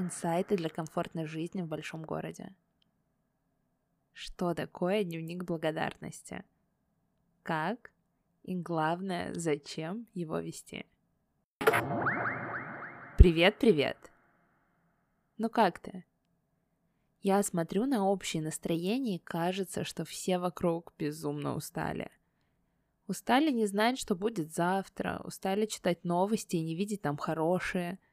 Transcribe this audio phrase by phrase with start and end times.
[0.00, 2.54] Инсайты для комфортной жизни в большом городе.
[4.14, 6.42] Что такое дневник благодарности?
[7.42, 7.92] Как?
[8.42, 10.86] И главное, зачем его вести?
[13.18, 14.10] Привет, привет!
[15.36, 16.06] Ну как ты?
[17.20, 22.10] Я смотрю на общее настроение и кажется, что все вокруг безумно устали.
[23.06, 27.98] Устали не знать, что будет завтра, устали читать новости и не видеть там хорошее–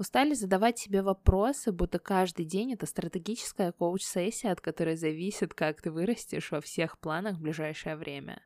[0.00, 5.90] Устали задавать себе вопросы, будто каждый день это стратегическая коуч-сессия, от которой зависит, как ты
[5.90, 8.42] вырастешь во всех планах в ближайшее время.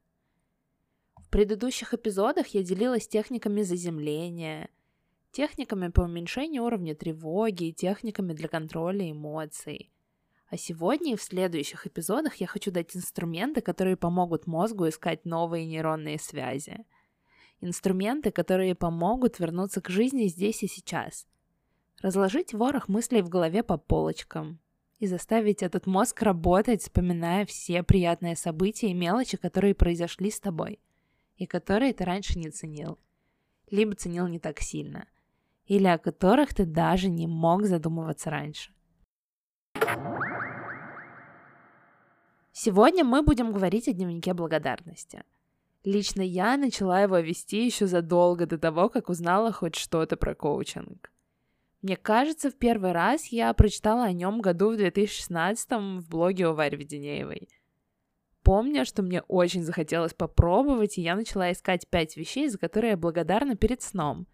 [1.15, 4.69] В предыдущих эпизодах я делилась техниками заземления,
[5.31, 9.93] техниками по уменьшению уровня тревоги и техниками для контроля эмоций.
[10.51, 15.67] А сегодня и в следующих эпизодах я хочу дать инструменты, которые помогут мозгу искать новые
[15.67, 16.85] нейронные связи.
[17.61, 21.29] Инструменты, которые помогут вернуться к жизни здесь и сейчас–
[22.05, 24.59] разложить ворох мыслей в голове по полочкам
[24.99, 30.81] и заставить этот мозг работать, вспоминая все приятные события и мелочи, которые произошли с тобой,
[31.39, 32.99] и которые ты раньше не ценил,
[33.71, 35.09] либо ценил не так сильно,
[35.65, 38.71] или о которых ты даже не мог задумываться раньше.
[42.53, 45.25] Сегодня мы будем говорить о дневнике благодарности.
[45.85, 51.14] Лично я начала его вести еще задолго до того, как узнала хоть что-то про коучинг.
[51.85, 56.55] Мне кажется, в первый раз я прочитала о нем году в 2016 в блоге у
[56.55, 57.51] Вари Веденеевой.
[58.43, 62.97] Помню, что мне очень захотелось попробовать, и я начала искать пять вещей, за которые я
[62.97, 64.27] благодарна перед сном.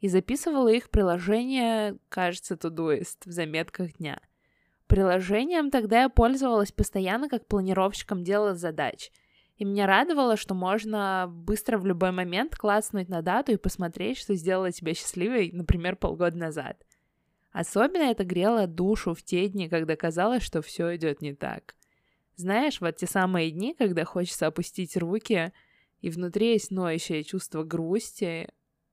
[0.00, 4.20] И записывала их приложение, кажется, Todoist в заметках дня.
[4.88, 9.12] Приложением тогда я пользовалась постоянно как планировщиком дела задач.
[9.60, 14.34] И меня радовало, что можно быстро в любой момент класснуть на дату и посмотреть, что
[14.34, 16.82] сделало тебя счастливой, например, полгода назад.
[17.52, 21.74] Особенно это грело душу в те дни, когда казалось, что все идет не так.
[22.36, 25.52] Знаешь, вот те самые дни, когда хочется опустить руки,
[26.00, 28.48] и внутри есть ноющее чувство грусти,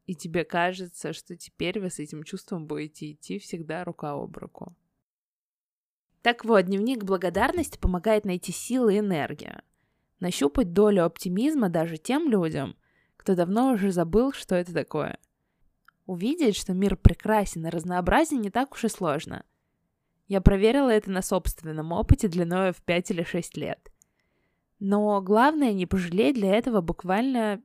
[0.05, 4.75] и тебе кажется, что теперь вы с этим чувством будете идти всегда рука об руку.
[6.23, 9.61] Так вот, дневник благодарности помогает найти силы и энергию
[10.19, 12.75] нащупать долю оптимизма даже тем людям,
[13.17, 15.19] кто давно уже забыл, что это такое.
[16.05, 19.43] Увидеть, что мир прекрасен и разнообразен, не так уж и сложно.
[20.27, 23.91] Я проверила это на собственном опыте длиной в 5 или 6 лет.
[24.79, 27.61] Но главное не пожалеть для этого буквально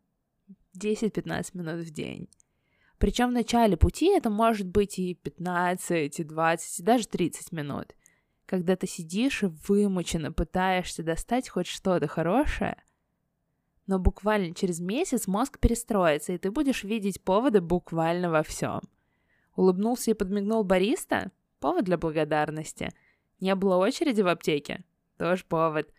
[0.76, 2.28] 10-15 минут в день.
[2.98, 7.94] Причем в начале пути это может быть и 15, и 20, и даже 30 минут
[8.46, 12.82] когда ты сидишь и вымученно пытаешься достать хоть что-то хорошее,
[13.86, 18.80] но буквально через месяц мозг перестроится, и ты будешь видеть поводы буквально во всем.
[19.56, 21.30] Улыбнулся и подмигнул бариста?
[21.60, 22.90] Повод для благодарности.
[23.40, 24.84] Не было очереди в аптеке?
[25.18, 25.92] Тоже повод.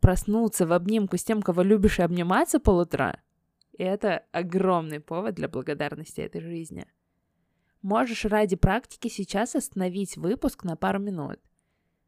[0.00, 3.20] Проснуться в обнимку с тем, кого любишь, и обниматься полутра?
[3.78, 6.86] Это огромный повод для благодарности этой жизни.
[7.82, 11.38] Можешь ради практики сейчас остановить выпуск на пару минут–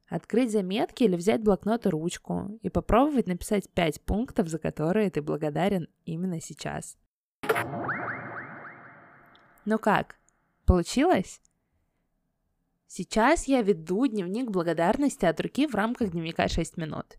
[0.09, 5.23] открыть заметки или взять блокнот и ручку и попробовать написать пять пунктов, за которые ты
[5.23, 6.97] благодарен именно сейчас.
[9.65, 10.17] Ну как,
[10.67, 11.41] получилось?
[12.87, 17.17] Сейчас я веду дневник благодарности от руки в рамках дневника 6 минут.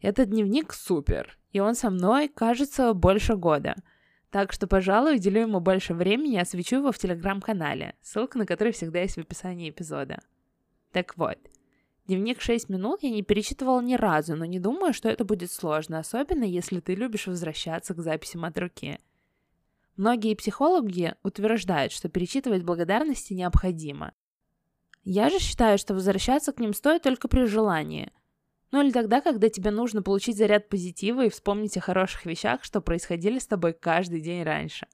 [0.00, 3.76] Этот дневник супер, и он со мной, кажется, больше года.
[4.30, 8.72] Так что, пожалуй, уделю ему больше времени и освещу его в телеграм-канале, ссылка на который
[8.72, 10.18] всегда есть в описании эпизода.
[10.92, 11.38] Так вот,
[12.06, 15.98] Дневник 6 минут я не перечитывала ни разу, но не думаю, что это будет сложно,
[15.98, 19.00] особенно если ты любишь возвращаться к записям от руки.
[19.96, 24.12] Многие психологи утверждают, что перечитывать благодарности необходимо.
[25.02, 28.12] Я же считаю, что возвращаться к ним стоит только при желании.
[28.70, 32.80] Ну или тогда, когда тебе нужно получить заряд позитива и вспомнить о хороших вещах, что
[32.80, 34.86] происходили с тобой каждый день раньше.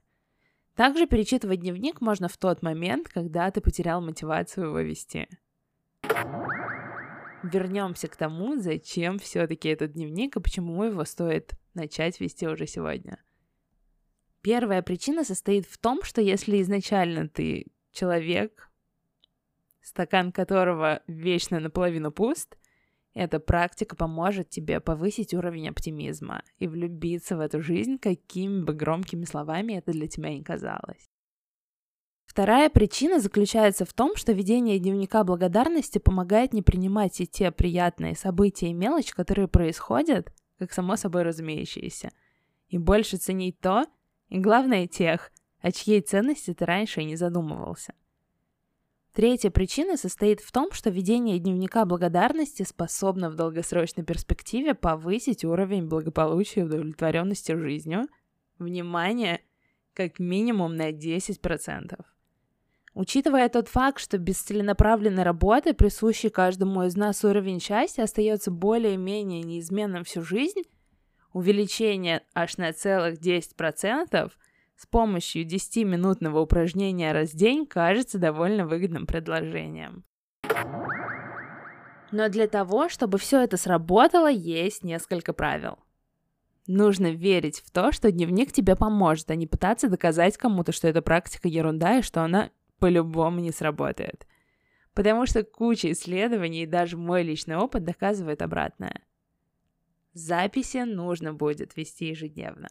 [0.76, 5.28] Также перечитывать дневник можно в тот момент, когда ты потерял мотивацию его вести
[7.42, 13.18] вернемся к тому, зачем все-таки этот дневник и почему его стоит начать вести уже сегодня.
[14.41, 18.71] Первая причина состоит в том, что если изначально ты человек,
[19.80, 22.56] стакан которого вечно наполовину пуст,
[23.15, 29.24] эта практика поможет тебе повысить уровень оптимизма и влюбиться в эту жизнь, какими бы громкими
[29.24, 31.11] словами это для тебя ни казалось.
[32.32, 38.16] Вторая причина заключается в том, что ведение дневника благодарности помогает не принимать и те приятные
[38.16, 42.10] события и мелочи, которые происходят, как само собой разумеющиеся,
[42.70, 43.84] и больше ценить то,
[44.30, 45.30] и главное тех,
[45.60, 47.92] о чьей ценности ты раньше и не задумывался.
[49.12, 55.86] Третья причина состоит в том, что ведение дневника благодарности способно в долгосрочной перспективе повысить уровень
[55.86, 58.06] благополучия и удовлетворенности жизнью.
[58.58, 59.42] Внимание!
[59.92, 62.02] Как минимум на 10%.
[62.94, 69.42] Учитывая тот факт, что без целенаправленной работы, присущий каждому из нас уровень счастья остается более-менее
[69.42, 70.62] неизменным всю жизнь,
[71.33, 74.30] увеличение аж на целых 10%
[74.77, 80.04] с помощью 10-минутного упражнения раз в день кажется довольно выгодным предложением.
[82.10, 85.78] Но для того, чтобы все это сработало, есть несколько правил.
[86.66, 91.00] Нужно верить в то, что дневник тебе поможет, а не пытаться доказать кому-то, что эта
[91.00, 92.50] практика ерунда и что она
[92.82, 94.26] по-любому не сработает.
[94.92, 99.02] Потому что куча исследований и даже мой личный опыт доказывает обратное.
[100.14, 102.70] Записи нужно будет вести ежедневно.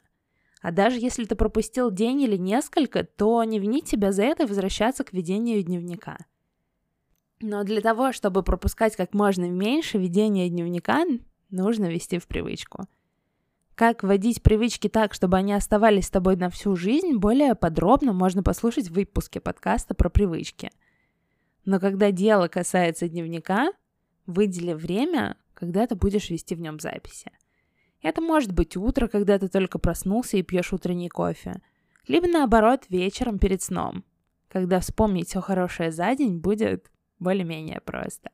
[0.62, 4.48] А даже если ты пропустил день или несколько, то не винить себя за это и
[4.48, 6.18] возвращаться к ведению дневника.
[7.40, 11.06] Но для того, чтобы пропускать как можно меньше ведения дневника,
[11.50, 12.86] нужно вести в привычку.
[13.82, 18.44] Как вводить привычки так, чтобы они оставались с тобой на всю жизнь, более подробно можно
[18.44, 20.70] послушать в выпуске подкаста про привычки.
[21.66, 23.74] Но когда дело касается дневника,
[24.28, 27.32] выдели время, когда ты будешь вести в нем записи.
[28.04, 31.60] Это может быть утро, когда ты только проснулся и пьешь утренний кофе.
[32.08, 34.04] Либо наоборот, вечером перед сном,
[34.48, 38.30] когда вспомнить все хорошее за день будет более-менее просто.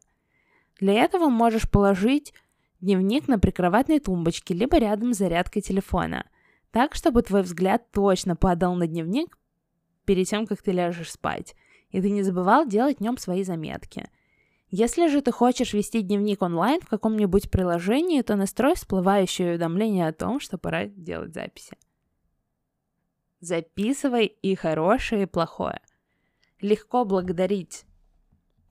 [0.78, 2.34] Для этого можешь положить
[2.82, 6.26] дневник на прикроватной тумбочке, либо рядом с зарядкой телефона,
[6.72, 9.38] так, чтобы твой взгляд точно падал на дневник
[10.06, 11.56] перед тем, как ты ляжешь спать,
[11.90, 14.10] и ты не забывал делать в нем свои заметки.
[14.70, 20.14] Если же ты хочешь вести дневник онлайн в каком-нибудь приложении, то настрой всплывающее уведомление о
[20.14, 21.78] том, что пора делать записи.
[23.40, 25.80] Записывай и хорошее, и плохое.
[26.60, 27.86] Легко благодарить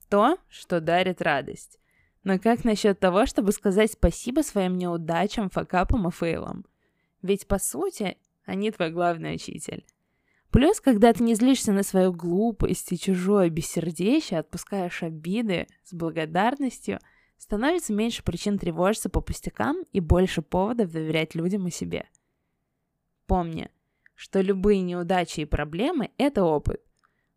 [0.09, 1.79] то, что дарит радость.
[2.27, 6.65] Но как насчет того, чтобы сказать спасибо своим неудачам, факапам и фейлам?
[7.21, 9.85] Ведь, по сути, они твой главный учитель.
[10.51, 16.99] Плюс, когда ты не злишься на свою глупость и чужое бессердечие, отпускаешь обиды с благодарностью,
[17.37, 22.09] становится меньше причин тревожиться по пустякам и больше поводов доверять людям и себе.
[23.25, 23.71] Помни,
[24.15, 26.81] что любые неудачи и проблемы– это опыт.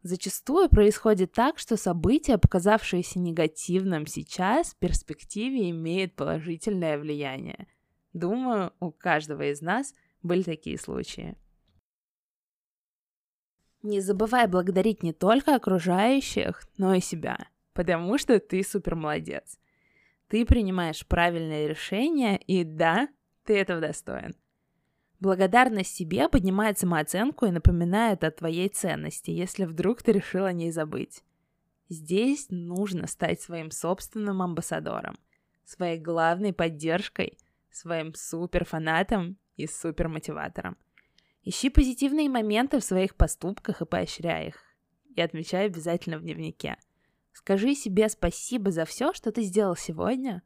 [0.02, 7.67] Зачастую происходит так, что события, показавшиеся негативным сейчас, в перспективе имеют положительное влияние.
[8.14, 11.37] Думаю, у каждого из нас были такие случаи.
[13.82, 19.58] Не забывай благодарить не только окружающих, но и себя, потому что ты супер молодец.
[20.29, 23.08] Ты принимаешь правильные решения, и да,
[23.44, 24.35] ты этого достоин.
[25.20, 30.70] Благодарность себе поднимает самооценку и напоминает о твоей ценности, если вдруг ты решил о ней
[30.70, 31.22] забыть.
[31.88, 35.19] Здесь нужно стать своим собственным амбассадором,
[35.64, 37.38] своей главной поддержкой,
[37.70, 40.76] своим суперфанатом и супермотиватором–
[41.43, 44.62] Ищи позитивные моменты в своих поступках и поощряй их.
[45.17, 46.76] И отмечай обязательно в дневнике.
[47.32, 50.43] Скажи себе спасибо за все, что ты сделал сегодня,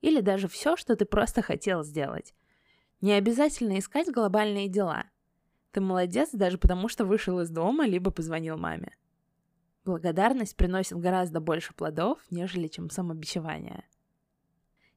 [0.00, 2.34] или даже все, что ты просто хотел сделать.
[3.00, 5.04] Не обязательно искать глобальные дела.
[5.72, 8.96] Ты молодец даже потому, что вышел из дома, либо позвонил маме.
[9.84, 13.84] Благодарность приносит гораздо больше плодов, нежели чем самобичевание.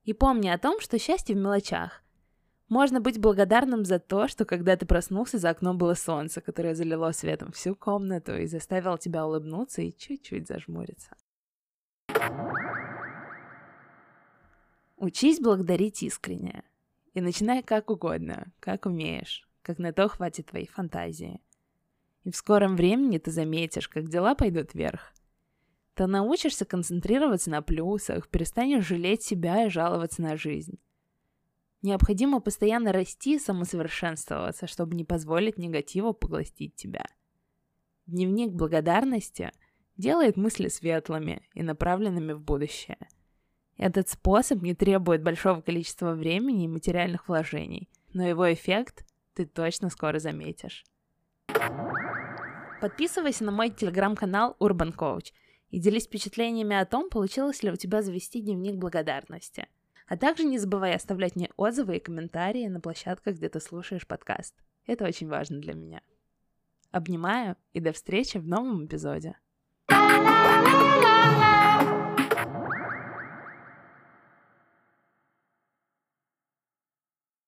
[0.03, 2.03] И помни о том, что счастье в мелочах–
[2.71, 7.11] можно быть благодарным за то, что когда ты проснулся, за окном было солнце, которое залило
[7.11, 11.17] светом всю комнату и заставило тебя улыбнуться и чуть-чуть зажмуриться.
[14.95, 16.63] Учись благодарить искренне.
[17.13, 21.41] И начинай как угодно, как умеешь, как на то хватит твоей фантазии.
[22.23, 25.13] И в скором времени ты заметишь, как дела пойдут вверх.
[25.95, 30.79] Ты научишься концентрироваться на плюсах, перестанешь жалеть себя и жаловаться на жизнь.
[31.81, 37.05] Необходимо постоянно расти и самосовершенствоваться, чтобы не позволить негативу поглотить тебя.
[38.05, 39.51] Дневник благодарности
[39.97, 42.97] делает мысли светлыми и направленными в будущее.
[43.81, 49.89] Этот способ не требует большого количества времени и материальных вложений, но его эффект ты точно
[49.89, 50.85] скоро заметишь.
[52.79, 55.33] Подписывайся на мой телеграм-канал Urban Coach
[55.69, 59.67] и делись впечатлениями о том, получилось ли у тебя завести дневник благодарности–
[60.11, 64.53] а также не забывай оставлять мне отзывы и комментарии на площадках, где ты слушаешь подкаст.
[64.85, 66.01] Это очень важно для меня.
[66.91, 69.37] Обнимаю и до встречи в новом эпизоде.